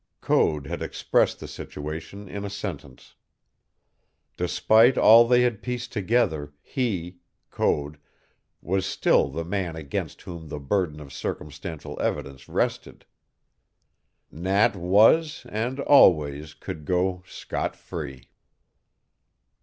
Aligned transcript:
Code 0.19 0.65
had 0.65 0.81
expressed 0.81 1.39
the 1.39 1.47
situation 1.47 2.27
in 2.27 2.43
a 2.43 2.49
sentence. 2.49 3.13
Despite 4.35 4.97
all 4.97 5.27
they 5.27 5.43
had 5.43 5.61
pieced 5.61 5.93
together 5.93 6.53
he, 6.63 7.19
Code, 7.51 7.99
was 8.63 8.83
still 8.83 9.29
the 9.29 9.45
man 9.45 9.75
against 9.75 10.23
whom 10.23 10.47
the 10.47 10.59
burden 10.59 10.99
of 10.99 11.13
circumstantial 11.13 12.01
evidence 12.01 12.49
rested. 12.49 13.05
Nat 14.31 14.75
was, 14.75 15.45
and 15.47 15.79
always 15.79 16.55
could 16.55 16.85
go, 16.85 17.21
scot 17.27 17.75
free. 17.75 18.31